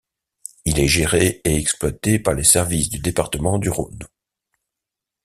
[0.65, 3.99] Il est géré et exploité par les services du département du Rhône.